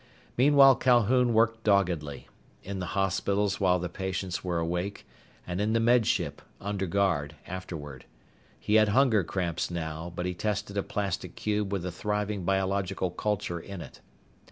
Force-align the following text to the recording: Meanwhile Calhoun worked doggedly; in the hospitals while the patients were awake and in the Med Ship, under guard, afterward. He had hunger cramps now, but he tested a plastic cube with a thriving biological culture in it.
Meanwhile 0.35 0.77
Calhoun 0.77 1.31
worked 1.31 1.63
doggedly; 1.63 2.27
in 2.63 2.79
the 2.79 2.87
hospitals 2.97 3.59
while 3.59 3.77
the 3.77 3.87
patients 3.87 4.43
were 4.43 4.57
awake 4.57 5.05
and 5.45 5.61
in 5.61 5.73
the 5.73 5.79
Med 5.79 6.07
Ship, 6.07 6.41
under 6.59 6.87
guard, 6.87 7.35
afterward. 7.45 8.05
He 8.59 8.73
had 8.81 8.89
hunger 8.89 9.23
cramps 9.23 9.69
now, 9.69 10.11
but 10.15 10.25
he 10.25 10.33
tested 10.33 10.75
a 10.75 10.81
plastic 10.81 11.35
cube 11.35 11.71
with 11.71 11.85
a 11.85 11.91
thriving 11.91 12.43
biological 12.45 13.11
culture 13.11 13.59
in 13.59 13.79
it. 13.79 14.01